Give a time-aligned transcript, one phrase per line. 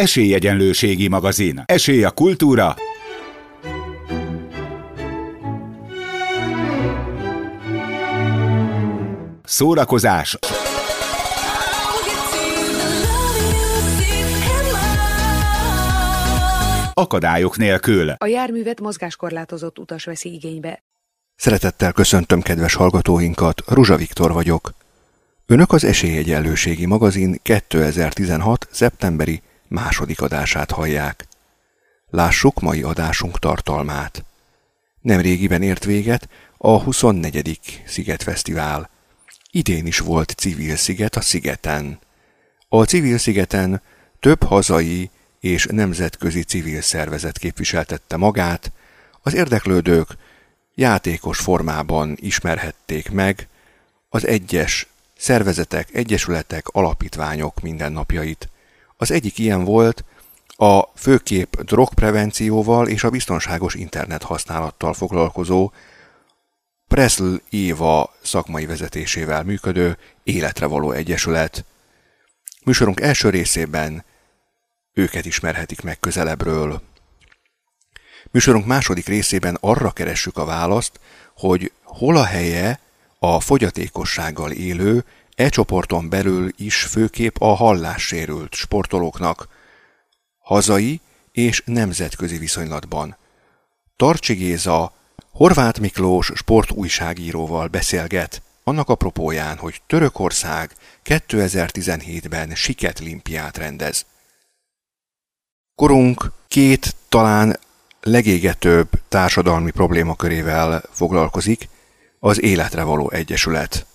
[0.00, 1.62] Esélyegyenlőségi magazin.
[1.66, 2.74] Esély a kultúra.
[9.44, 10.38] Szórakozás.
[16.94, 18.10] Akadályok nélkül.
[18.10, 20.82] A járművet mozgáskorlátozott utas veszi igénybe.
[21.36, 24.74] Szeretettel köszöntöm kedves hallgatóinkat, Ruzsa Viktor vagyok.
[25.46, 28.68] Önök az Esélyegyenlőségi magazin 2016.
[28.70, 31.26] szeptemberi második adását hallják.
[32.10, 34.24] Lássuk mai adásunk tartalmát.
[35.00, 37.82] Nemrégiben ért véget a 24.
[37.86, 38.90] Szigetfesztivál.
[39.50, 41.98] Idén is volt civil sziget a szigeten.
[42.68, 43.82] A civil szigeten
[44.20, 45.10] több hazai
[45.40, 48.72] és nemzetközi civil szervezet képviseltette magát,
[49.22, 50.08] az érdeklődők
[50.74, 53.48] játékos formában ismerhették meg
[54.08, 58.48] az egyes szervezetek, egyesületek, alapítványok mindennapjait.
[59.00, 60.04] Az egyik ilyen volt
[60.48, 65.72] a főkép drogprevencióval és a biztonságos internet használattal foglalkozó
[66.88, 71.64] Presl Éva szakmai vezetésével működő Életre való egyesület.
[72.64, 74.04] Műsorunk első részében
[74.92, 76.82] őket ismerhetik meg közelebbről.
[78.30, 81.00] Műsorunk második részében arra keressük a választ,
[81.36, 82.80] hogy hol a helye
[83.18, 85.04] a fogyatékossággal élő,
[85.40, 89.48] e csoporton belül is főkép a hallássérült sportolóknak,
[90.38, 91.00] hazai
[91.32, 93.16] és nemzetközi viszonylatban.
[93.96, 94.92] Tarcsi Géza
[95.30, 100.74] Horváth Miklós sportújságíróval beszélget, annak apropóján, hogy Törökország
[101.04, 104.06] 2017-ben siketlimpiát rendez.
[105.74, 107.58] Korunk két talán
[108.00, 111.68] legégetőbb társadalmi problémakörével foglalkozik,
[112.18, 113.88] az Életre való Egyesület.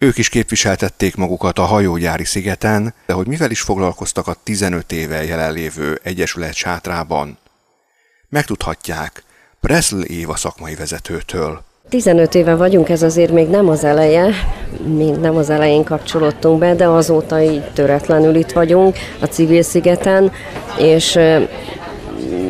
[0.00, 5.24] Ők is képviseltették magukat a hajógyári szigeten, de hogy mivel is foglalkoztak a 15 éve
[5.24, 7.38] jelenlévő Egyesület sátrában,
[8.28, 9.22] megtudhatják
[9.60, 11.62] Presl Éva szakmai vezetőtől.
[11.88, 14.34] 15 éve vagyunk, ez azért még nem az eleje,
[14.84, 20.32] még nem az elején kapcsolódtunk be, de azóta így töretlenül itt vagyunk a civil szigeten,
[20.78, 21.18] és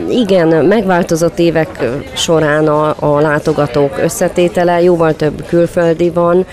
[0.09, 1.84] igen, megváltozott évek
[2.15, 6.47] során a, a látogatók összetétele, jóval több külföldi van,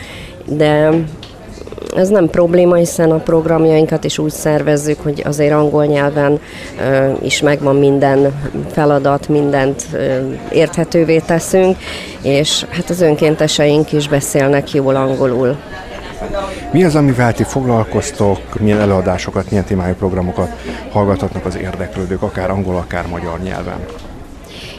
[0.45, 0.89] de
[1.95, 6.39] ez nem probléma, hiszen a programjainkat is úgy szervezzük, hogy azért angol nyelven
[6.79, 8.33] ö, is megvan minden
[8.72, 10.17] feladat, mindent ö,
[10.51, 11.78] érthetővé teszünk,
[12.22, 15.57] és hát az önkénteseink is beszélnek jól angolul.
[16.72, 20.50] Mi az, amivel ti foglalkoztok, milyen előadásokat, milyen témájú programokat
[20.91, 23.79] hallgathatnak az érdeklődők, akár angol, akár magyar nyelven?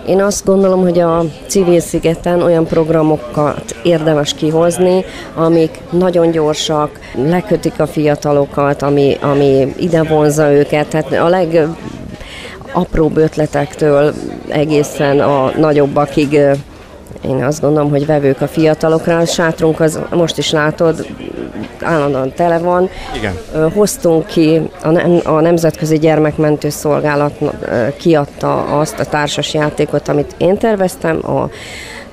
[0.06, 5.04] Én azt gondolom, hogy a civil szigeten olyan programokat érdemes kihozni,
[5.34, 10.88] amik nagyon gyorsak, lekötik a fiatalokat, ami, ami ide vonza őket.
[10.88, 11.68] Tehát a leg
[12.72, 14.14] apróbb ötletektől
[14.48, 16.40] egészen a nagyobbakig
[17.28, 19.18] én azt gondolom, hogy vevők a fiatalokra.
[19.18, 21.06] A sátrunk az most is látod,
[21.80, 22.88] állandóan tele van.
[23.16, 23.34] Igen.
[23.74, 27.32] Hoztunk ki, a, a Nemzetközi Gyermekmentő Szolgálat
[27.98, 31.50] kiadta azt a társas játékot, amit én terveztem, a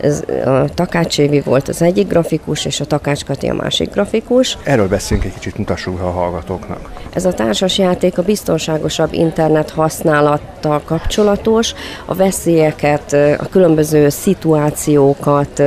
[0.04, 4.58] ez a Takács Évi volt az egyik grafikus, és a Takács Kati a másik grafikus.
[4.64, 6.92] Erről beszéljünk egy kicsit, mutassuk a hallgatóknak.
[7.14, 11.74] Ez a társasjáték a biztonságosabb internet használattal kapcsolatos,
[12.06, 15.64] a veszélyeket, a különböző szituációkat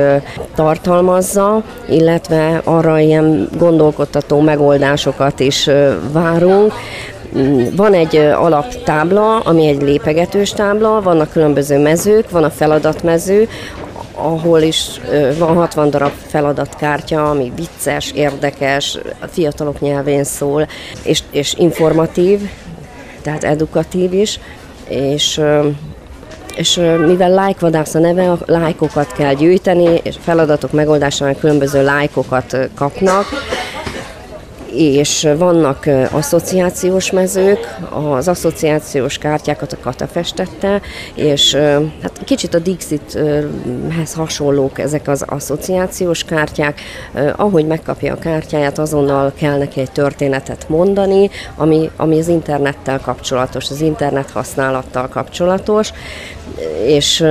[0.55, 5.69] tartalmazza, illetve arra ilyen gondolkodtató megoldásokat is
[6.11, 6.73] várunk.
[7.75, 13.47] Van egy alaptábla, ami egy lépegetős tábla, vannak különböző mezők, van a feladatmező,
[14.17, 14.99] ahol is
[15.37, 20.67] van 60 darab feladatkártya, ami vicces, érdekes, a fiatalok nyelvén szól,
[21.03, 22.39] és, és informatív,
[23.21, 24.39] tehát edukatív is,
[24.87, 25.41] és
[26.57, 33.25] és mivel lájkvadász a neve, a lájkokat kell gyűjteni, és feladatok megoldásánál különböző lájkokat kapnak,
[34.71, 40.81] és vannak asszociációs mezők, az asszociációs kártyákat a Kata festette,
[41.15, 41.55] és
[42.01, 46.81] hát kicsit a Dixithez hasonlók ezek az asszociációs kártyák.
[47.35, 53.69] Ahogy megkapja a kártyáját, azonnal kell neki egy történetet mondani, ami, ami az internettel kapcsolatos,
[53.69, 55.91] az internet használattal kapcsolatos,
[56.85, 57.25] és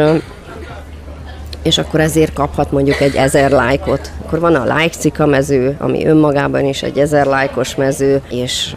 [1.67, 4.11] és akkor ezért kaphat mondjuk egy ezer lájkot.
[4.25, 8.75] Akkor van a like mező, ami önmagában is egy ezer lájkos mező, és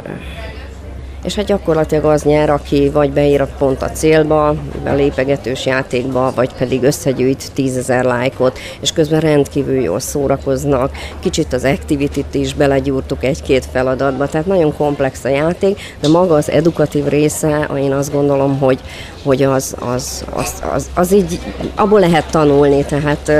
[1.23, 4.47] és hát gyakorlatilag az nyer, aki vagy beír pont a célba,
[4.85, 10.91] a lépegetős játékba, vagy pedig összegyűjt tízezer lájkot, és közben rendkívül jól szórakoznak.
[11.19, 16.49] Kicsit az activity is belegyúrtuk egy-két feladatba, tehát nagyon komplex a játék, de maga az
[16.49, 18.79] edukatív része, én azt gondolom, hogy,
[19.23, 21.39] hogy az, az, az, az, az így,
[21.75, 23.31] abból lehet tanulni, tehát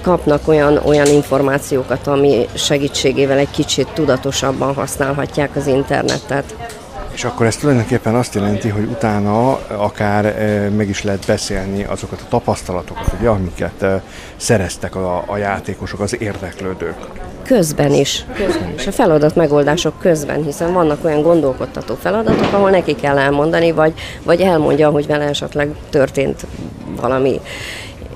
[0.00, 6.78] kapnak olyan, olyan információkat, ami segítségével egy kicsit tudatosabban használhatják az internetet.
[7.12, 10.34] És akkor ez tulajdonképpen azt jelenti, hogy utána akár
[10.76, 13.84] meg is lehet beszélni azokat a tapasztalatokat, ugye, amiket
[14.36, 16.96] szereztek a, a játékosok, az érdeklődők.
[17.44, 18.24] Közben is.
[18.34, 18.86] Közben is.
[18.86, 23.92] A feladat megoldások közben, hiszen vannak olyan gondolkodtató feladatok, ahol neki kell elmondani, vagy,
[24.24, 26.46] vagy elmondja, hogy vele esetleg történt
[27.00, 27.40] valami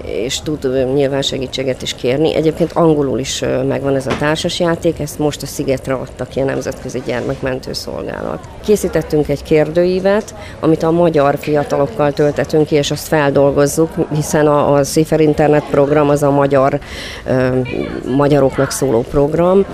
[0.07, 2.35] és tud nyilván segítséget is kérni.
[2.35, 7.03] Egyébként angolul is megvan ez a társasjáték, ezt most a Szigetre adtak ki a Nemzetközi
[7.07, 8.49] Gyermekmentő Szolgálat.
[8.65, 14.85] Készítettünk egy kérdőívet, amit a magyar fiatalokkal töltetünk ki, és azt feldolgozzuk, hiszen a, a
[14.85, 16.81] Széfer Internet program az a magyar,
[17.27, 17.59] ö,
[18.17, 19.65] magyaroknak szóló program,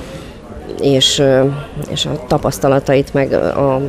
[0.81, 1.23] és,
[1.91, 3.81] és a tapasztalatait meg a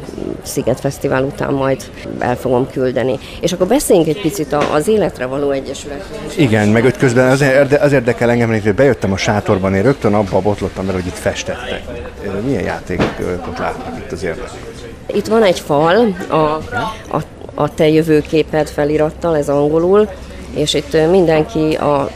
[0.41, 3.19] Sziget Fesztivál után majd el fogom küldeni.
[3.41, 6.17] És akkor beszéljünk egy picit az Életre Való Egyesületről.
[6.38, 10.13] Igen, meg ott közben az, érde, az érdekel engem, hogy bejöttem a sátorban, én rögtön
[10.13, 11.81] abba botlottam mert hogy itt festettek.
[12.45, 14.49] Milyen játékot látnak itt az érdek?
[15.13, 17.21] Itt van egy fal, a, a,
[17.53, 20.09] a te jövőképed felirattal, ez angolul,
[20.53, 22.09] és itt mindenki a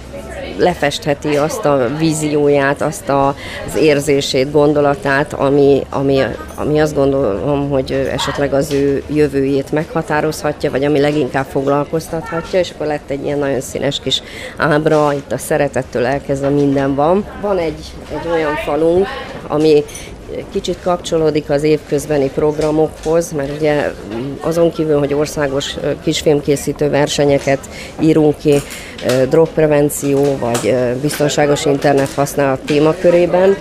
[0.57, 3.28] lefestheti azt a vízióját, azt a,
[3.68, 6.22] az érzését, gondolatát, ami, ami,
[6.56, 12.88] ami azt gondolom, hogy esetleg az ő jövőjét meghatározhatja, vagy ami leginkább foglalkoztathatja, és akkor
[12.88, 14.22] lett egy ilyen nagyon színes kis
[14.57, 17.25] ábra, itt a szeretettől elkezdve minden van.
[17.42, 19.08] Van egy, egy olyan falunk,
[19.48, 19.84] ami
[20.52, 23.92] kicsit kapcsolódik az évközbeni programokhoz, mert ugye
[24.42, 27.60] azon kívül, hogy országos kisfilmkészítő versenyeket
[28.00, 28.62] írunk ki
[29.30, 33.58] drogprevenció vagy biztonságos internet használat témakörében,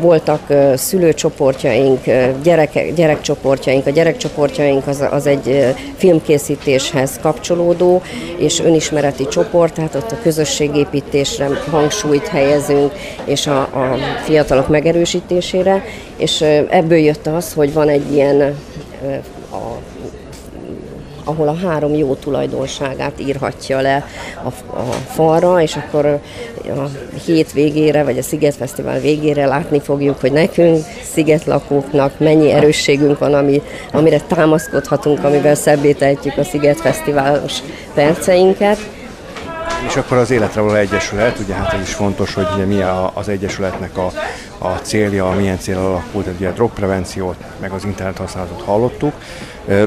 [0.00, 0.40] voltak
[0.74, 2.04] szülőcsoportjaink,
[2.42, 3.86] gyerek, gyerekcsoportjaink.
[3.86, 8.02] A gyerekcsoportjaink az, az egy filmkészítéshez kapcsolódó
[8.38, 12.92] és önismereti csoport, tehát ott a közösségépítésre hangsúlyt helyezünk,
[13.24, 15.84] és a, a fiatalok megerősítésére,
[16.16, 18.40] és ebből jött az, hogy van egy ilyen
[19.52, 19.89] a
[21.24, 24.06] ahol a három jó tulajdonságát írhatja le
[24.42, 26.20] a, a falra, és akkor
[26.68, 26.88] a
[27.24, 33.34] hét végére, vagy a Sziget Fesztivál végére látni fogjuk, hogy nekünk, szigetlakóknak mennyi erősségünk van,
[33.34, 33.62] ami,
[33.92, 37.58] amire támaszkodhatunk, amivel szebbé tehetjük a Sziget Fesztiválos
[37.94, 38.78] perceinket.
[39.86, 42.82] És akkor az Életre való Egyesület, ugye hát ez is fontos, hogy ugye mi
[43.14, 44.12] az Egyesületnek a,
[44.58, 49.12] a célja, milyen cél alakult, ugye a drogprevenciót, meg az internet használatot hallottuk.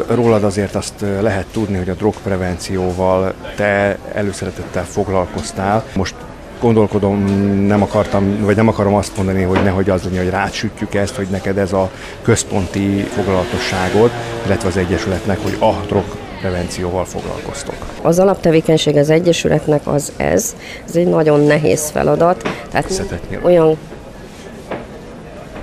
[0.08, 5.84] Rólad azért azt lehet tudni, hogy a drogprevencióval te előszeretettel foglalkoztál.
[5.96, 6.16] Most
[6.60, 7.24] gondolkodom,
[7.66, 11.28] nem akartam, vagy nem akarom azt mondani, hogy nehogy az legyen, hogy rátsütjük ezt, hogy
[11.28, 11.92] neked ez a
[12.22, 14.12] központi foglalatosságod,
[14.46, 16.04] illetve az Egyesületnek, hogy a drog
[16.40, 17.76] prevencióval foglalkoztok.
[18.02, 20.56] Az alaptevékenység az Egyesületnek az ez.
[20.88, 22.50] Ez egy nagyon nehéz feladat.
[22.72, 23.78] Tehát Összetett olyan...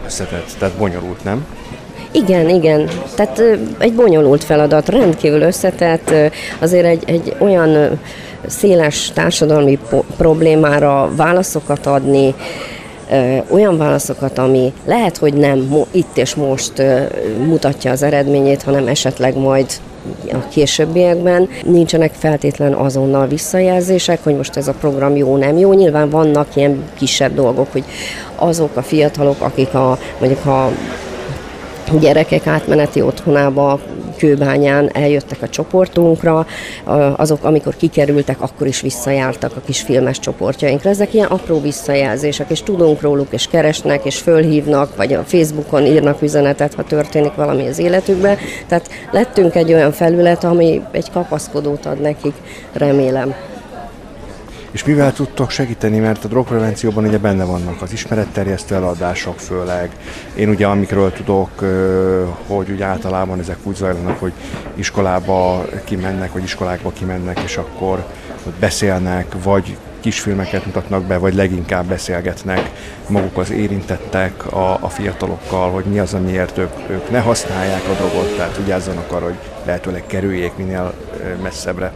[0.04, 1.46] Összetett, tehát bonyolult, nem?
[2.12, 2.88] Igen, igen.
[3.14, 3.42] Tehát
[3.78, 6.14] egy bonyolult feladat, rendkívül összetett,
[6.58, 7.98] azért egy, egy olyan
[8.46, 9.78] széles társadalmi
[10.16, 12.34] problémára válaszokat adni,
[13.48, 16.72] olyan válaszokat, ami lehet, hogy nem itt és most
[17.46, 19.66] mutatja az eredményét, hanem esetleg majd
[20.32, 21.48] a későbbiekben.
[21.64, 25.72] Nincsenek feltétlen azonnal visszajelzések, hogy most ez a program jó, nem jó.
[25.72, 27.84] Nyilván vannak ilyen kisebb dolgok, hogy
[28.34, 30.70] azok a fiatalok, akik a, mondjuk a
[31.98, 33.80] gyerekek átmeneti otthonába
[34.16, 36.46] Kőbányán eljöttek a csoportunkra,
[37.16, 40.90] azok, amikor kikerültek, akkor is visszajártak a kis filmes csoportjainkra.
[40.90, 46.22] Ezek ilyen apró visszajelzések, és tudunk róluk, és keresnek, és fölhívnak, vagy a Facebookon írnak
[46.22, 48.36] üzenetet, ha történik valami az életükben.
[48.68, 52.34] Tehát lettünk egy olyan felület, ami egy kapaszkodót ad nekik,
[52.72, 53.49] remélem.
[54.70, 59.90] És mivel tudtok segíteni, mert a drogprevencióban ugye benne vannak az ismeretterjesztő eladások főleg.
[60.34, 61.50] Én ugye amikről tudok,
[62.46, 64.32] hogy ugye általában ezek úgy zajlanak, hogy
[64.74, 68.04] iskolába kimennek, vagy iskolákba kimennek, és akkor
[68.60, 72.70] beszélnek, vagy kisfilmeket mutatnak be, vagy leginkább beszélgetnek
[73.08, 77.92] maguk az érintettek a, a fiatalokkal, hogy mi az, amiért ők, ők ne használják a
[77.92, 80.94] drogot, tehát vigyázzanak arra, hogy lehetőleg kerüljék minél
[81.42, 81.92] messzebbre.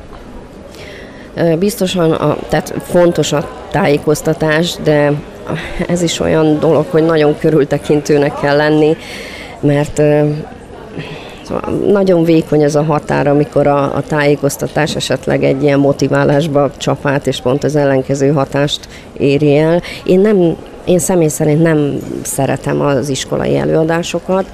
[1.59, 5.13] Biztosan, a, tehát fontos a tájékoztatás, de
[5.89, 8.97] ez is olyan dolog, hogy nagyon körültekintőnek kell lenni,
[9.61, 10.03] mert
[11.87, 17.41] nagyon vékony ez a határ, amikor a, a tájékoztatás esetleg egy ilyen motiválásba csapát, és
[17.41, 19.83] pont az ellenkező hatást éri el.
[20.05, 24.45] Én nem én személy szerint nem szeretem az iskolai előadásokat.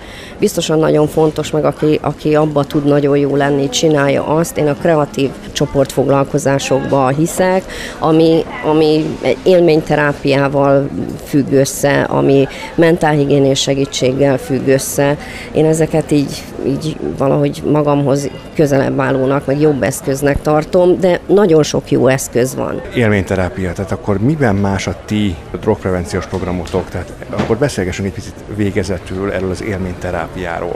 [0.41, 4.57] Biztosan nagyon fontos, meg aki, aki abba tud nagyon jó lenni, csinálja azt.
[4.57, 7.65] Én a kreatív csoportfoglalkozásokba hiszek,
[7.99, 10.89] ami, ami élményterápiával
[11.25, 15.17] függ össze, ami mentálhigiénés segítséggel függ össze.
[15.53, 21.91] Én ezeket így, így valahogy magamhoz közelebb állónak, meg jobb eszköznek tartom, de nagyon sok
[21.91, 22.81] jó eszköz van.
[22.95, 26.89] Élményterápia, tehát akkor miben más a ti drogprevenciós programotok?
[26.91, 30.29] Tehát akkor beszélgessünk egy picit végezetül erről az élményterápiáról,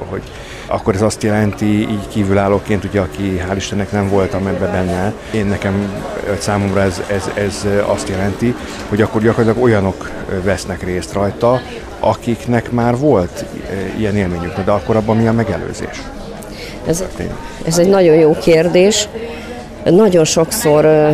[0.08, 0.22] hogy
[0.66, 5.46] akkor ez azt jelenti, így kívülállóként, ugye, aki hál' Istennek nem voltam ebbe benne, én
[5.46, 6.02] nekem
[6.38, 8.54] számomra ez, ez, ez azt jelenti,
[8.88, 10.10] hogy akkor gyakorlatilag olyanok
[10.42, 11.60] vesznek részt rajta,
[12.00, 13.44] akiknek már volt
[13.98, 16.02] ilyen élményük, de akkor abban mi a megelőzés?
[16.86, 17.04] Ez,
[17.66, 19.08] ez egy nagyon jó kérdés.
[19.84, 21.12] Nagyon sokszor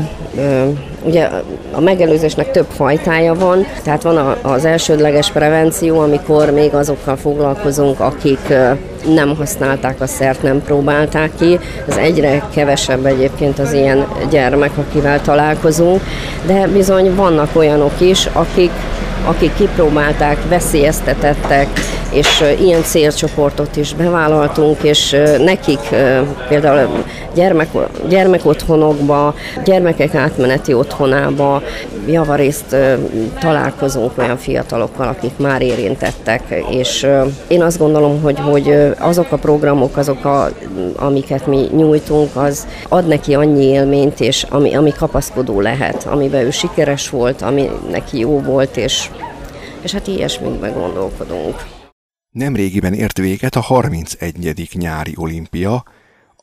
[1.04, 1.28] ugye
[1.72, 8.54] a megelőzésnek több fajtája van, tehát van az elsődleges prevenció, amikor még azokkal foglalkozunk, akik
[9.14, 11.58] nem használták a szert, nem próbálták ki.
[11.88, 16.00] Ez egyre kevesebb egyébként az ilyen gyermek, akivel találkozunk,
[16.46, 18.70] de bizony vannak olyanok is, akik
[19.24, 21.66] akik kipróbálták, veszélyeztetettek,
[22.11, 25.81] és ilyen célcsoportot is bevállaltunk, és nekik
[26.49, 27.69] például gyermek,
[28.09, 31.62] gyermekotthonokba, gyermekek átmeneti otthonába
[32.07, 32.76] javarészt
[33.40, 37.07] találkozunk olyan fiatalokkal, akik már érintettek, és
[37.47, 40.49] én azt gondolom, hogy, hogy azok a programok, azok, a,
[40.97, 46.50] amiket mi nyújtunk, az ad neki annyi élményt, és ami, ami kapaszkodó lehet, amiben ő
[46.50, 49.11] sikeres volt, ami neki jó volt, és,
[49.83, 51.55] és hát ilyesmikben gondolkodunk.
[52.30, 54.68] Nemrégiben ért véget a 31.
[54.72, 55.84] nyári olimpia,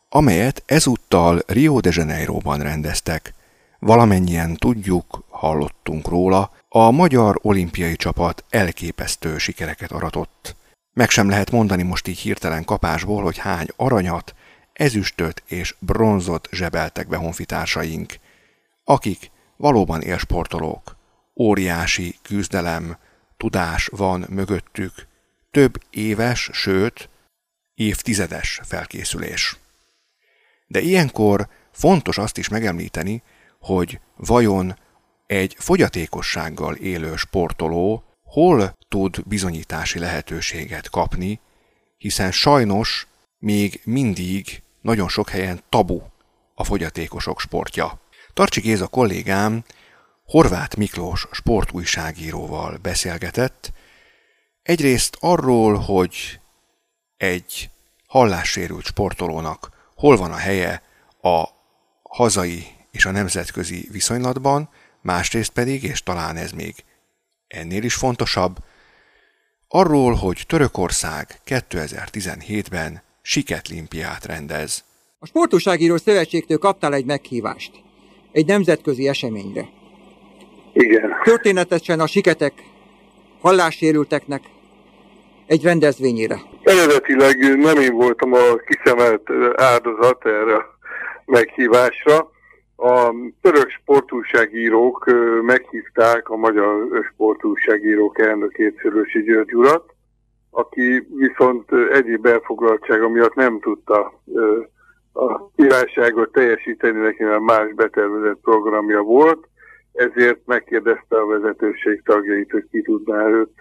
[0.10, 3.34] amelyet ezúttal Rio de Janeiroban rendeztek.
[3.80, 10.56] Valamennyien tudjuk, hallottunk róla, a magyar olimpiai csapat elképesztő sikereket aratott.
[10.94, 14.36] Meg sem lehet mondani most így hirtelen kapásból, hogy hány aranyat,
[14.74, 18.14] ezüstöt és bronzot zsebeltek be honfitársaink,
[18.84, 20.96] akik valóban élsportolók.
[21.36, 22.98] Óriási küzdelem,
[23.38, 25.08] tudás van mögöttük,
[25.58, 27.10] több éves, sőt,
[27.74, 29.58] évtizedes felkészülés.
[30.68, 33.24] De ilyenkor fontos azt is megemlíteni,
[33.60, 34.78] hogy vajon
[35.28, 41.40] egy fogyatékossággal élő sportoló hol tud bizonyítási lehetőséget kapni,
[41.98, 43.08] hiszen sajnos
[43.40, 46.02] még mindig nagyon sok helyen tabu
[46.54, 48.02] a fogyatékosok sportja.
[48.34, 49.64] Tartsi Géza kollégám
[50.26, 53.72] Horváth Miklós sportújságíróval beszélgetett,
[54.68, 56.40] egyrészt arról, hogy
[57.18, 57.70] egy
[58.08, 60.82] hallássérült sportolónak hol van a helye
[61.22, 61.44] a
[62.04, 64.70] hazai és a nemzetközi viszonylatban,
[65.02, 66.76] másrészt pedig, és talán ez még
[67.48, 68.58] ennél is fontosabb,
[69.68, 74.84] arról, hogy Törökország 2017-ben siketlimpiát rendez.
[75.20, 77.72] A Sportúságíró Szövetségtől kaptál egy meghívást.
[78.32, 79.70] Egy nemzetközi eseményre.
[80.74, 81.10] Igen.
[81.24, 82.54] Történetesen a siketek
[83.42, 84.56] hallássérülteknek
[85.48, 86.36] egy rendezvényére.
[86.64, 90.78] Eredetileg nem én voltam a kiszemelt áldozat erre a
[91.26, 92.32] meghívásra.
[92.76, 95.06] A török sportúságírók
[95.42, 99.84] meghívták a magyar sportúságírók elnökét Szörösi György urat,
[100.52, 104.22] aki viszont egyéb elfoglaltsága miatt nem tudta
[105.14, 109.48] a királyságot teljesíteni, neki mert más betervezett programja volt,
[109.94, 113.60] ezért megkérdezte a vezetőség tagjait, hogy ki tudná őt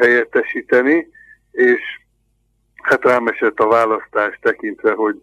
[0.00, 1.08] helyettesíteni,
[1.50, 1.80] és
[2.82, 5.22] hát rám esett a választás tekintve, hogy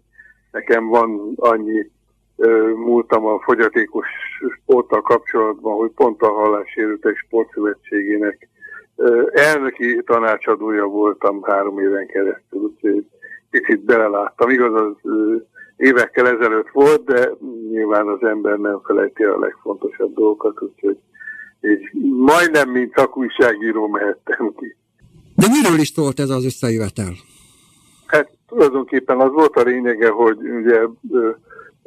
[0.51, 1.92] nekem van annyi
[2.75, 4.08] múltam a fogyatékos
[4.62, 8.50] sporttal kapcsolatban, hogy pont a Hallássérültek Sportszövetségének
[9.32, 13.06] elnöki tanácsadója voltam három éven keresztül, úgyhogy
[13.51, 14.50] kicsit beleláttam.
[14.50, 15.12] Igaz, az
[15.77, 17.30] évekkel ezelőtt volt, de
[17.70, 20.98] nyilván az ember nem felejti a legfontosabb dolgokat, úgyhogy
[21.62, 24.76] így majdnem, mint szakújságíró mehettem ki.
[25.36, 27.14] De miről is szólt ez az összejövetel?
[28.06, 30.80] Hát tulajdonképpen az volt a lényege, hogy ugye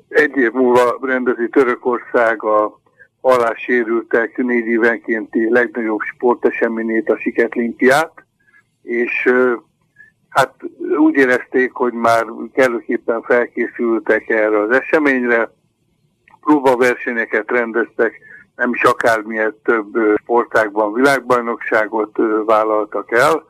[0.09, 2.81] egy év múlva rendezi Törökország a
[3.21, 8.13] hallássérültek négy évenkénti legnagyobb sporteseményét, a Siketlimpiát,
[8.83, 9.29] és
[10.29, 10.55] hát
[10.99, 15.53] úgy érezték, hogy már kellőképpen felkészültek erre az eseményre,
[16.41, 18.21] próbaversenyeket rendeztek,
[18.61, 23.45] nem is akármilyen több sportágban világbajnokságot vállaltak el,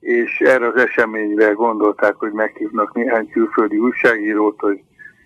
[0.00, 4.80] és erre az eseményre gondolták, hogy meghívnak néhány külföldi újságírót, hogy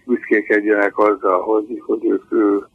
[0.05, 2.69] büszkékedjenek azzal, hogy, hogy ők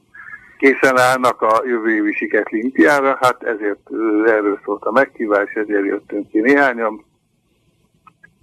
[0.57, 3.89] készen állnak a jövő évi siketlimpiára, hát ezért
[4.25, 7.05] erről szólt a meghívás, ezért jöttünk ki néhányan.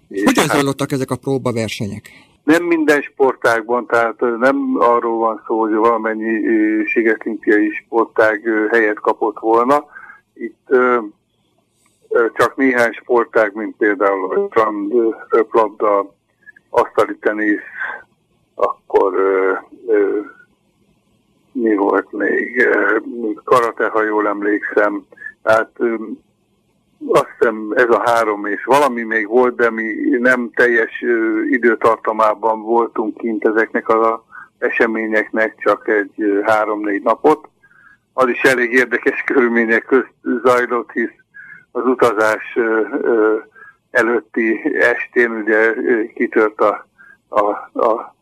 [0.08, 2.10] Hogyan hát, zajlottak ezek a próbaversenyek?
[2.44, 6.40] Nem minden sportágban, tehát nem arról van szó, hogy valamennyi
[6.86, 9.84] sigetlimpiai sportág helyet kapott volna.
[10.34, 10.68] Itt
[12.34, 14.92] csak néhány sportág, mint például a strand,
[15.28, 16.14] röplabda,
[16.70, 17.60] asztali tenisz,
[18.54, 19.14] akkor
[19.86, 20.20] ö,
[21.52, 22.68] mi volt még,
[23.44, 25.06] karate, ha jól emlékszem,
[25.42, 25.94] hát ö,
[27.08, 29.84] azt hiszem ez a három és valami még volt, de mi
[30.18, 31.04] nem teljes
[31.50, 34.18] időtartamában voltunk kint ezeknek az
[34.58, 37.48] eseményeknek, csak egy három-négy napot.
[38.12, 41.14] Az is elég érdekes körülmények közt zajlott, hisz
[41.72, 42.58] az utazás
[43.90, 45.74] előtti estén ugye
[46.14, 46.86] kitört a,
[47.28, 47.40] a,
[47.84, 48.14] a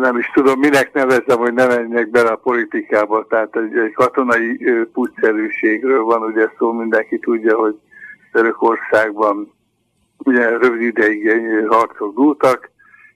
[0.00, 4.58] nem is tudom, minek nevezem, hogy ne menjek bele a politikába, tehát egy, egy katonai
[4.92, 7.78] pucszerűségről van ugye szó, mindenki tudja, hogy
[8.32, 9.52] Törökországban
[10.18, 11.30] ugye rövid ideig
[11.68, 12.70] harcok dúltak,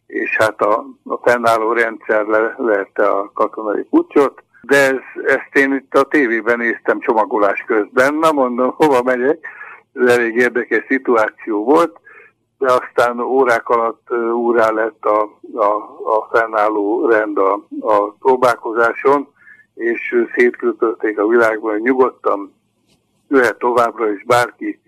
[0.07, 5.75] és hát a, a fennálló rendszer le, lehette a katonai pucsot, de ez, ezt én
[5.75, 9.47] itt a tévében néztem csomagolás közben, na mondom, hova megyek,
[9.93, 11.99] ez elég érdekes szituáció volt,
[12.59, 15.23] de aztán órák alatt úrá lett a,
[15.55, 15.65] a,
[16.17, 19.29] a fennálló rend a, a próbálkozáson,
[19.75, 22.55] és szétkültötték a világban, hogy nyugodtan
[23.29, 24.81] jöhet továbbra is bárki,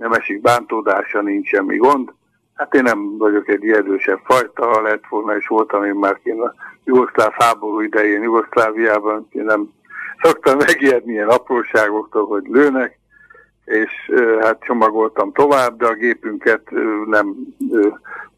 [0.00, 2.12] nem esik bántódása, nincs semmi gond.
[2.54, 6.40] Hát én nem vagyok egy erősebb fajta, ha lett volna, és voltam én már kint
[6.40, 6.54] a
[6.84, 9.72] jugoszláv háború idején Jugoszláviában, én nem
[10.22, 12.98] szoktam megijedni ilyen apróságoktól, hogy lőnek,
[13.64, 13.90] és
[14.40, 16.70] hát csomagoltam tovább, de a gépünket
[17.06, 17.34] nem
[17.70, 17.88] ö,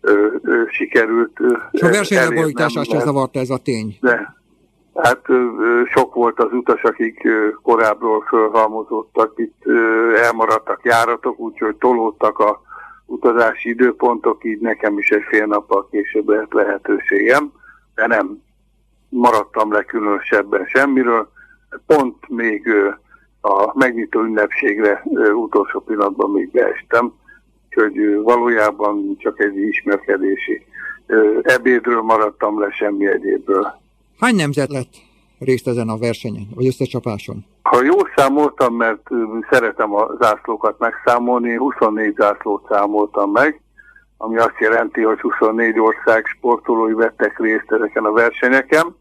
[0.00, 1.38] ö, ö, sikerült.
[1.70, 3.96] És a versenylebonyítását sem zavarta ez a tény?
[4.00, 4.41] De,
[4.94, 5.20] hát
[5.84, 7.28] sok volt az utas, akik
[7.62, 9.62] korábbról fölhalmozottak, itt
[10.16, 12.62] elmaradtak járatok, úgyhogy tolódtak a
[13.06, 17.52] utazási időpontok, így nekem is egy fél nappal később lehet lehetőségem,
[17.94, 18.42] de nem
[19.08, 21.30] maradtam le különösebben semmiről.
[21.86, 22.68] Pont még
[23.40, 25.02] a megnyitó ünnepségre
[25.34, 27.12] utolsó pillanatban még beestem,
[27.74, 30.66] hogy valójában csak egy ismerkedési
[31.42, 33.80] ebédről maradtam le, semmi egyébről.
[34.18, 34.92] Hány nemzet lett
[35.38, 37.44] részt ezen a versenyen, vagy összecsapáson?
[37.62, 39.08] Ha jól számoltam, mert
[39.50, 43.60] szeretem a zászlókat megszámolni, 24 zászlót számoltam meg,
[44.16, 48.96] ami azt jelenti, hogy 24 ország sportolói vettek részt ezeken a versenyeken.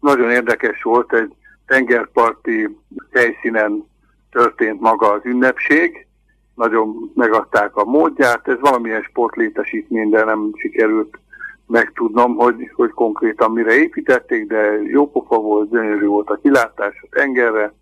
[0.00, 1.34] Nagyon érdekes volt, egy
[1.66, 2.78] tengerparti
[3.12, 3.86] helyszínen
[4.30, 6.06] történt maga az ünnepség,
[6.54, 11.18] nagyon megadták a módját, ez valamilyen sportlétesítmény, de nem sikerült
[11.66, 17.06] megtudnom, hogy, hogy konkrétan mire építették, de jó pofa volt, gyönyörű volt a kilátás a
[17.10, 17.72] tengerre,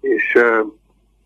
[0.00, 0.38] és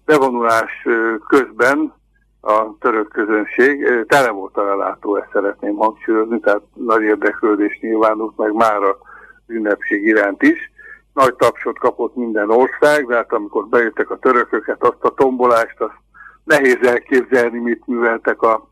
[0.04, 0.86] bevonulás
[1.28, 1.92] közben
[2.40, 8.52] a török közönség tele volt a lelátó, ezt szeretném hangsúlyozni, tehát nagy érdeklődés nyilvánult meg
[8.52, 8.98] már a
[9.46, 10.72] ünnepség iránt is.
[11.14, 15.98] Nagy tapsot kapott minden ország, de hát amikor bejöttek a törököket, azt a tombolást, azt
[16.44, 18.68] nehéz elképzelni, mit műveltek a,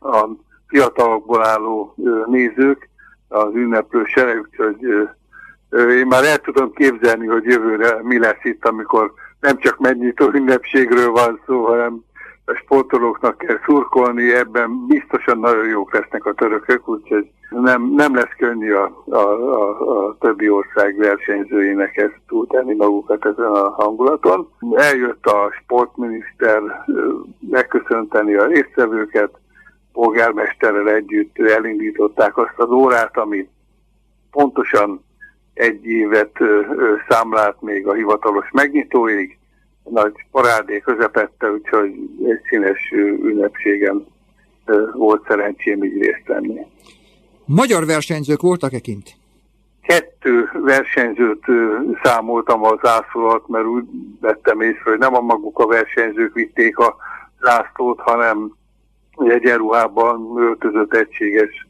[0.00, 0.28] a
[0.74, 1.94] fiatalokból álló
[2.26, 2.88] nézők,
[3.28, 5.08] az ünneplő sereg, úgyhogy
[5.90, 11.10] én már el tudom képzelni, hogy jövőre mi lesz itt, amikor nem csak megnyitó ünnepségről
[11.10, 12.04] van szó, hanem
[12.44, 18.34] a sportolóknak kell szurkolni, ebben biztosan nagyon jók lesznek a törökök, úgyhogy nem, nem lesz
[18.38, 24.48] könnyű a, a, a, a többi ország versenyzőinek ezt túltenni magukat ezen a hangulaton.
[24.74, 26.62] Eljött a sportminiszter
[27.50, 29.30] megköszönteni a résztvevőket,
[29.94, 33.48] polgármesterrel együtt elindították azt az órát, ami
[34.30, 35.04] pontosan
[35.54, 36.38] egy évet
[37.08, 39.38] számlált még a hivatalos megnyitóig,
[39.84, 41.92] nagy parádé közepette, úgyhogy
[42.24, 42.90] egy színes
[43.22, 44.06] ünnepségen
[44.92, 46.60] volt szerencsém így részt venni.
[47.44, 49.16] Magyar versenyzők voltak-e kint?
[49.82, 51.44] Kettő versenyzőt
[52.02, 53.84] számoltam az zászlót, mert úgy
[54.20, 56.96] vettem észre, hogy nem a maguk a versenyzők vitték a
[57.40, 58.56] zászlót, hanem
[59.16, 61.66] egyenruhában öltözött egységes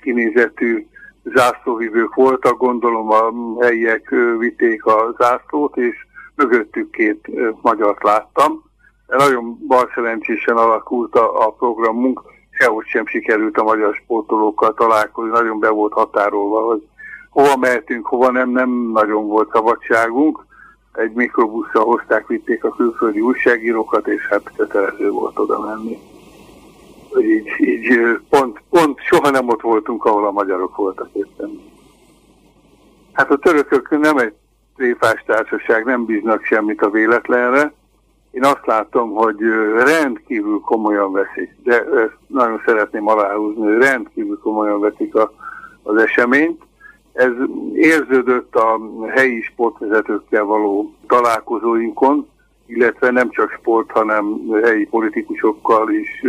[0.00, 0.86] kinézetű
[1.24, 7.28] zászlóvivők voltak, gondolom a helyiek vitték a zászlót, és mögöttük két
[7.60, 8.62] magyart láttam.
[9.06, 15.58] Nagyon bal szerencsésen alakult a, a programunk, sehogy sem sikerült a magyar sportolókkal találkozni, nagyon
[15.58, 16.86] be volt határolva, hogy
[17.30, 20.44] hova mehetünk, hova nem, nem nagyon volt szabadságunk.
[20.92, 26.11] egy mikrobusszal hozták, vitték a külföldi újságírókat, és hát kötelező volt oda menni.
[27.20, 31.60] Így, így pont, pont soha nem ott voltunk, ahol a magyarok voltak éppen.
[33.12, 34.32] Hát a törökök nem egy
[34.76, 37.72] tréfás társaság, nem bíznak semmit a véletlenre.
[38.30, 39.36] Én azt látom, hogy
[39.76, 41.84] rendkívül komolyan veszik, de
[42.26, 45.32] nagyon szeretném aláhúzni, hogy rendkívül komolyan veszik a,
[45.82, 46.62] az eseményt.
[47.12, 47.30] Ez
[47.74, 52.28] érződött a helyi sportvezetőkkel való találkozóinkon,
[52.66, 56.24] illetve nem csak sport, hanem helyi politikusokkal is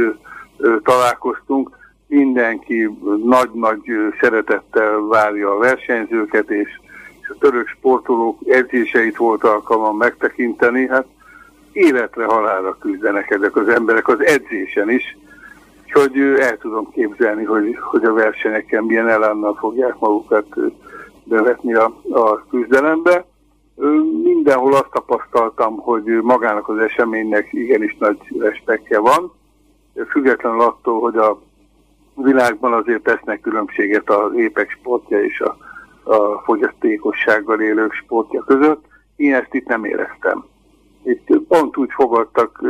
[0.83, 1.69] találkoztunk.
[2.07, 2.89] Mindenki
[3.23, 3.81] nagy-nagy
[4.19, 6.69] szeretettel várja a versenyzőket, és
[7.29, 11.05] a török sportolók edzéseit volt alkalmam megtekinteni, hát
[11.71, 15.17] életre halálra küzdenek ezek az emberek az edzésen is,
[15.83, 20.45] úgyhogy el tudom képzelni, hogy, hogy a versenyeken milyen elánnal fogják magukat
[21.23, 23.25] bevetni a, a küzdelembe.
[24.23, 29.31] Mindenhol azt tapasztaltam, hogy magának az eseménynek igenis nagy respektje van,
[30.09, 31.41] függetlenül attól, hogy a
[32.15, 35.57] világban azért tesznek különbséget az épek sportja és a,
[36.03, 38.85] a fogyasztékossággal élők sportja között.
[39.15, 40.45] Én ezt itt nem éreztem.
[41.03, 42.61] Itt pont úgy fogadtak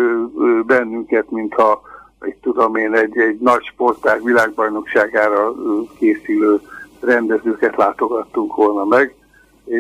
[0.66, 1.82] bennünket, mintha
[2.26, 5.54] itt tudom én, egy, egy nagy sportág világbajnokságára
[5.98, 6.62] készülő
[7.00, 9.16] rendezőket látogattunk volna meg,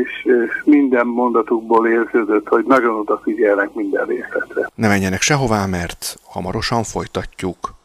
[0.01, 0.27] és
[0.65, 4.69] minden mondatukból érződött, hogy nagyon odafigyelnek minden részletre.
[4.75, 7.81] Ne menjenek sehová, mert hamarosan folytatjuk.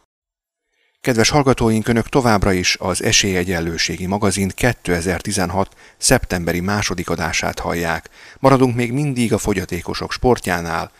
[1.01, 5.68] Kedves hallgatóink, Önök továbbra is az Esélyegyenlőségi magazin 2016.
[5.97, 8.09] szeptemberi második adását hallják.
[8.40, 10.90] Maradunk még mindig a fogyatékosok sportjánál.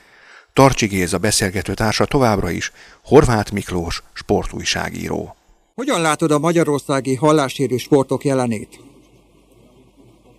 [0.53, 2.73] Tarcsi Géza beszélgető társa továbbra is
[3.05, 5.37] Horváth Miklós sportújságíró.
[5.75, 8.88] Hogyan látod a magyarországi hallássérő sportok jelenét?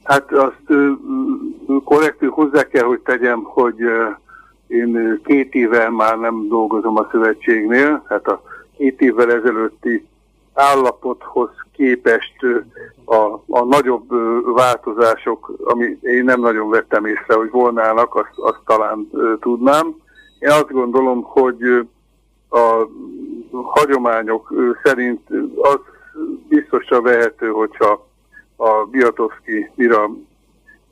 [0.10, 0.64] Hát azt
[1.84, 3.78] korrektül hozzá kell, hogy tegyem, hogy
[4.68, 8.42] én két éve már nem dolgozom a szövetségnél, hát a
[8.78, 10.08] két évvel ezelőtti
[10.54, 12.34] állapothoz képest
[13.06, 13.16] a,
[13.48, 14.08] a nagyobb
[14.56, 19.96] változások, ami én nem nagyon vettem észre, hogy volnának, azt, azt talán tudnám.
[20.40, 21.88] Én azt gondolom, hogy
[22.50, 22.88] a
[23.52, 25.30] hagyományok szerint
[25.62, 25.80] az
[26.48, 28.09] biztosra vehető, hogyha
[28.62, 30.10] a Biatowski Mira,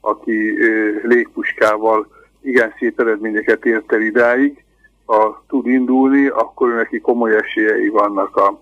[0.02, 0.58] aki
[1.04, 2.08] légpuskával
[2.42, 4.64] igen szép eredményeket ért el idáig,
[5.06, 8.60] ha tud indulni, akkor neki komoly esélyei vannak a,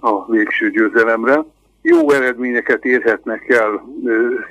[0.00, 1.44] a végső győzelemre.
[1.82, 3.84] Jó eredményeket érhetnek el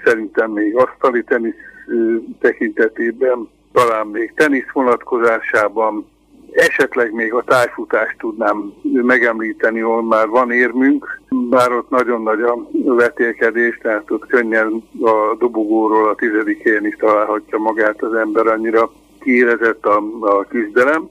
[0.03, 1.55] szerintem még asztali tenisz
[2.39, 6.09] tekintetében, talán még tenisz vonatkozásában,
[6.51, 12.57] Esetleg még a tájfutást tudnám megemlíteni, ahol már van érmünk, bár ott nagyon nagy a
[12.95, 18.91] vetélkedés, tehát ott könnyen a dobogóról a tizedik helyen is találhatja magát az ember, annyira
[19.19, 21.09] kiérezett a, a küzdelem.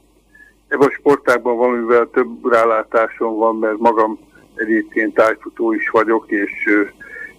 [0.68, 4.18] Ebben a sportágban valamivel több rálátásom van, mert magam
[4.54, 6.86] egyébként tájfutó is vagyok, és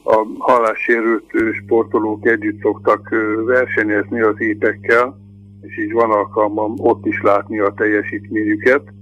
[0.04, 1.32] a hallássérült
[1.64, 3.10] sportolók együtt szoktak
[3.46, 5.21] versenyezni az épekkel,
[5.62, 8.94] és így van alkalmam ott is látni a teljesítményüket,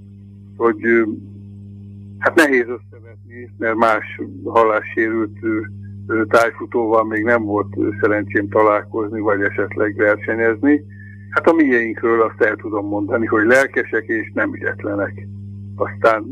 [0.58, 0.82] hogy
[2.20, 5.38] hát nehéz összevetni, mert más hallássérült
[6.28, 10.84] tájfutóval még nem volt szerencsém találkozni, vagy esetleg versenyezni.
[11.30, 15.28] Hát a miénkről azt el tudom mondani, hogy lelkesek és nem ügyetlenek.
[15.76, 16.26] Aztán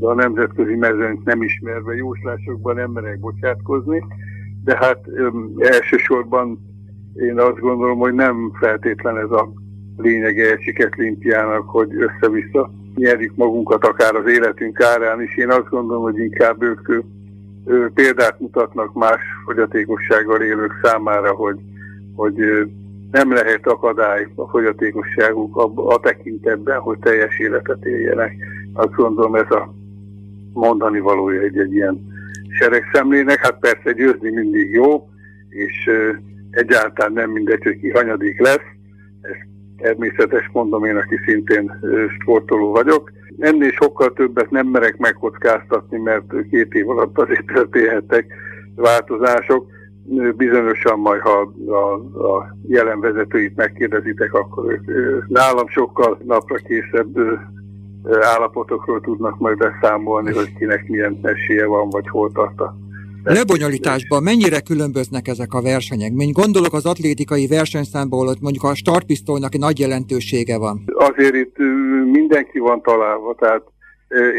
[0.00, 4.04] a nemzetközi mezőnyt nem ismerve jóslásokban nem merek bocsátkozni,
[4.64, 6.71] de hát öm, elsősorban
[7.14, 9.52] én azt gondolom, hogy nem feltétlen ez a
[9.96, 15.36] lényege egy siketlimpiának, hogy össze-vissza nyerjük magunkat akár az életünk árán is.
[15.36, 17.04] Én azt gondolom, hogy inkább ők,
[17.94, 21.58] példát mutatnak más fogyatékossággal élők számára, hogy,
[22.14, 22.34] hogy
[23.10, 28.32] nem lehet akadály a fogyatékosságuk a, a tekintetben, hogy teljes életet éljenek.
[28.72, 29.74] Azt gondolom ez a
[30.52, 32.10] mondani valója egy, egy ilyen
[32.48, 33.38] seregszemlének.
[33.38, 35.08] Hát persze győzni mindig jó,
[35.48, 35.90] és
[36.52, 38.66] egyáltalán nem mindegy, hogy ki hanyadik lesz.
[39.20, 39.36] Ez
[39.76, 41.72] természetes, mondom én, aki szintén
[42.20, 43.10] sportoló vagyok.
[43.38, 48.34] Ennél sokkal többet nem merek megkockáztatni, mert két év alatt azért történhettek
[48.76, 49.66] változások.
[50.36, 51.92] Bizonyosan majd, ha a,
[52.26, 57.18] a jelen vezetőit megkérdezitek, akkor ők nálam sokkal napra készebb
[58.20, 62.76] állapotokról tudnak majd beszámolni, hogy kinek milyen esélye van, vagy hol tart a
[63.24, 66.12] Lebonyolításban mennyire különböznek ezek a versenyek?
[66.12, 70.82] Mint gondolok az atlétikai versenyszámból, hogy mondjuk a startpisztolynak nagy jelentősége van.
[70.94, 71.56] Azért itt
[72.04, 73.62] mindenki van találva, tehát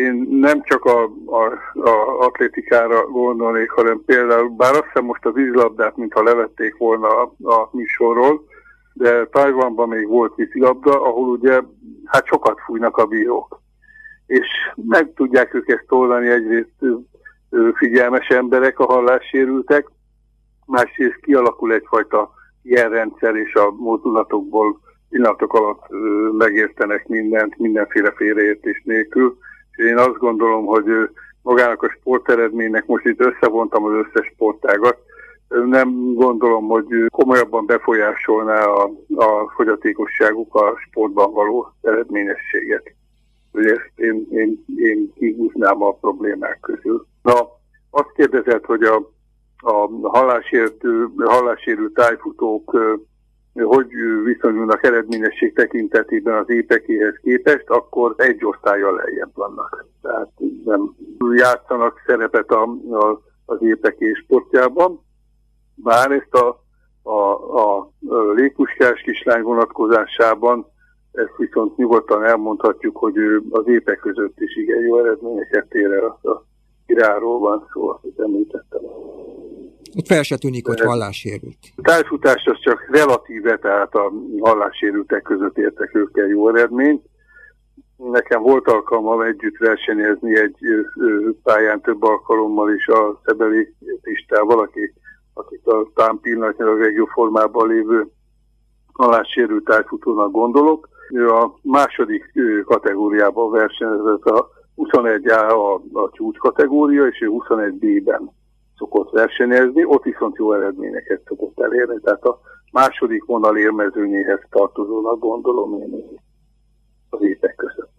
[0.06, 1.44] én nem csak a, a,
[1.90, 7.34] a atlétikára gondolnék, hanem például, bár azt hiszem most az vízlabdát, mintha levették volna a,
[7.44, 8.44] a műsorról,
[8.94, 11.62] de Tajvanban még volt vízilabda, ahol ugye
[12.06, 13.62] hát sokat fújnak a bírók.
[14.26, 16.74] És meg tudják ők ezt oldani egyrészt
[17.76, 19.88] figyelmes emberek, a hallássérültek,
[20.66, 25.86] másrészt kialakul egyfajta ilyen rendszer, és a mozdulatokból pillanatok alatt
[26.38, 29.38] megértenek mindent, mindenféle félreértés nélkül.
[29.72, 30.86] És én azt gondolom, hogy
[31.42, 34.98] magának a sporteredménynek, most itt összevontam az összes sportágat,
[35.66, 42.96] nem gondolom, hogy komolyabban befolyásolná a, a fogyatékosságuk a sportban való eredményességet.
[43.54, 47.06] Ugye ezt én, én, én kihúznám a problémák közül.
[47.22, 47.34] Na,
[47.90, 49.12] azt kérdezett, hogy a,
[49.58, 52.72] a hallásértő, hallássérült tájfutók
[53.54, 53.88] hogy
[54.24, 59.86] viszonyulnak eredményesség tekintetében az épekéhez képest, akkor egy osztálya lejjebb vannak.
[60.02, 60.32] Tehát
[60.66, 60.96] nem
[61.36, 65.04] játszanak szerepet a, a, az épeké sportjában,
[65.76, 66.64] bár ezt a,
[67.10, 67.92] a, a
[68.34, 70.72] légpuskás kislány vonatkozásában
[71.14, 76.20] ezt viszont nyugodtan elmondhatjuk, hogy ő az épek között is igen jó eredményeket ér el,
[76.22, 76.46] a
[76.86, 78.82] királyról van szó, azt említettem.
[79.96, 81.58] Itt fel se tűnik, hogy hallássérült.
[81.76, 87.04] A társfutás az csak relatíve, tehát a hallássérültek között értek ők el jó eredményt.
[87.98, 90.58] Nekem volt alkalmam együtt versenyezni egy
[91.44, 94.94] pályán több alkalommal is a Szebeli Pistával, aki,
[95.34, 98.08] akit a tám pillanatnyilag legjobb formában lévő
[98.94, 100.90] hallássérült tájfutónak gondolok.
[101.10, 102.32] Ő a második
[102.66, 108.32] kategóriában versenyezett a 21A a, a csúcs kategória, és ő 21B-ben
[108.78, 112.40] szokott versenyezni, ott viszont jó eredményeket szokott elérni, tehát a
[112.72, 116.20] második vonal érmezőnyéhez tartozónak gondolom én
[117.10, 117.92] az évek között.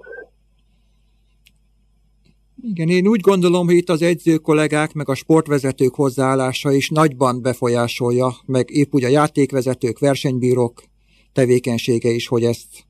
[2.62, 7.42] Igen, én úgy gondolom, hogy itt az edző kollégák, meg a sportvezetők hozzáállása is nagyban
[7.42, 10.82] befolyásolja, meg épp úgy a játékvezetők, versenybírók
[11.32, 12.84] tevékenysége is, hogy ezt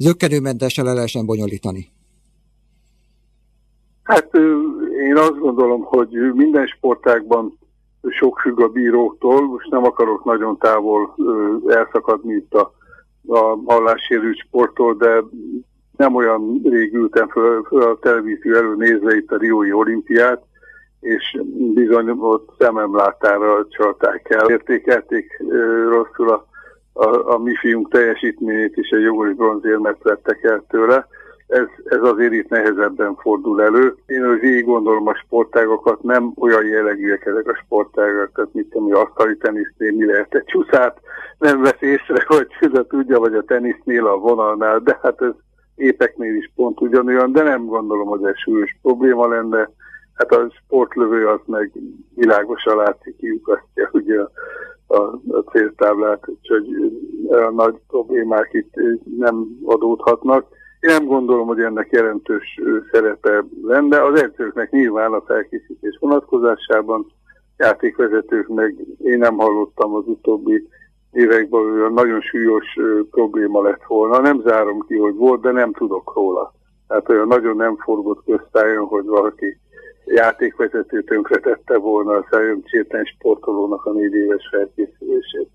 [0.00, 1.88] zöggenőmentesen le lehessen bonyolítani.
[4.02, 4.34] Hát
[5.08, 7.58] én azt gondolom, hogy minden sportágban
[8.08, 11.14] sok függ a bíróktól, most nem akarok nagyon távol
[11.66, 12.72] elszakadni itt a,
[13.26, 15.22] a hallássérült sporttól, de
[15.96, 20.42] nem olyan rég ültem föl, föl a televízió elő nézve itt a Riói olimpiát,
[21.00, 21.40] és
[21.74, 24.48] bizony ott szemem látára csalták el.
[24.48, 25.42] Értékelték
[25.88, 26.46] rosszul a,
[27.00, 31.06] a, a mi fiunk teljesítményét, és egy jogos bronzérmet vettek el tőle
[31.50, 33.94] ez, ez azért itt nehezebben fordul elő.
[34.06, 38.88] Én az így gondolom a sportágokat, nem olyan jellegűek ezek a sportágak, tehát mit tudom,
[38.88, 41.00] hogy asztali tenisznél mi lehet egy csúszát,
[41.38, 42.46] nem vesz észre, hogy
[42.88, 45.32] tudja, vagy a tenisznél, a vonalnál, de hát ez
[45.76, 49.70] épeknél is pont ugyanolyan, de nem gondolom, hogy ez súlyos probléma lenne.
[50.20, 51.72] Hát a sportlövő az meg
[52.14, 54.20] világosan látszik, kiukasztja ugye
[54.86, 56.66] a, a, céltáblát, úgyhogy
[57.54, 58.74] nagy problémák itt
[59.18, 60.46] nem adódhatnak.
[60.80, 62.60] Én nem gondolom, hogy ennek jelentős
[62.92, 64.02] szerepe lenne.
[64.02, 67.06] Az edzőknek nyilván a felkészítés vonatkozásában,
[67.56, 70.68] játékvezetőknek én nem hallottam az utóbbi
[71.12, 72.66] években, hogy nagyon súlyos
[73.10, 74.20] probléma lett volna.
[74.20, 76.52] Nem zárom ki, hogy volt, de nem tudok róla.
[76.88, 79.58] Tehát olyan nagyon nem forgott köztájon, hogy valaki
[80.04, 85.50] játékvezető tönkretette volna a szerencsétlen sportolónak a négy éves felkészülését.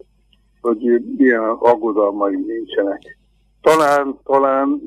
[0.62, 0.84] Hogy
[1.17, 3.17] ilyen aggodalmai nincsenek.
[3.62, 4.81] Talán, talán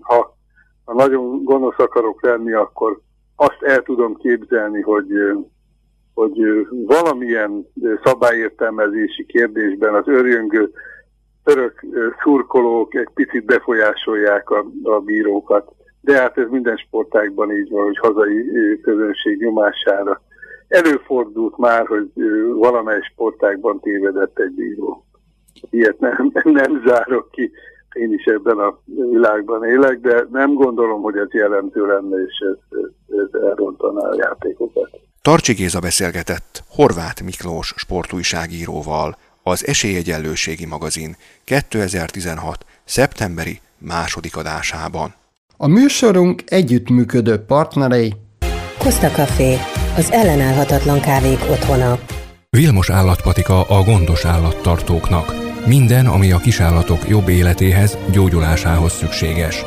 [0.00, 0.36] ha,
[0.84, 3.00] ha nagyon gonosz akarok lenni, akkor
[3.36, 5.12] azt el tudom képzelni, hogy,
[6.14, 6.38] hogy
[6.70, 7.66] valamilyen
[8.04, 10.70] szabályértelmezési kérdésben az örjöngő
[11.44, 11.86] török
[12.22, 15.72] szurkolók egy picit befolyásolják a, a bírókat.
[16.04, 18.44] De hát ez minden sportágban így van, hogy hazai
[18.82, 20.22] közönség nyomására.
[20.68, 22.10] Előfordult már, hogy
[22.54, 25.04] valamely sportágban tévedett egy bíró.
[25.70, 27.52] Ilyet nem, nem zárok ki
[27.94, 32.78] én is ebben a világban élek, de nem gondolom, hogy ez jelentő lenne, és ez,
[33.18, 34.90] ez elrontaná a játékokat.
[35.22, 42.64] Tarcsi Géza beszélgetett Horváth Miklós sportújságíróval az Esélyegyenlőségi magazin 2016.
[42.84, 45.14] szeptemberi második adásában.
[45.56, 48.14] A műsorunk együttműködő partnerei
[48.78, 49.56] Costa Café,
[49.96, 51.98] az ellenállhatatlan kávék otthona.
[52.50, 55.34] Vilmos állatpatika a gondos állattartóknak.
[55.66, 59.64] Minden, ami a kisállatok jobb életéhez, gyógyulásához szükséges.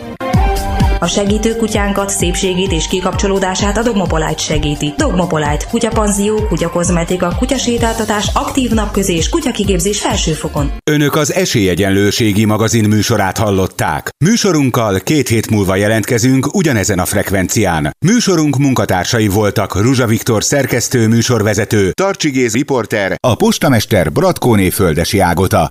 [0.99, 4.93] A segítő kutyánkat, szépségét és kikapcsolódását a Dogmopolite segíti.
[4.97, 10.71] Dogmopolite, kutyapanzió, kutyakozmetika, kutyasétáltatás, aktív napközés, kutyakigépzés felsőfokon.
[10.91, 14.09] Önök az Esélyegyenlőségi magazin műsorát hallották.
[14.25, 17.95] Műsorunkkal két hét múlva jelentkezünk ugyanezen a frekvencián.
[18.05, 25.65] Műsorunk munkatársai voltak Ruzsa Viktor szerkesztő műsorvezető, Tarcsigéz riporter, a postamester Bratkóné Földesi Ágota.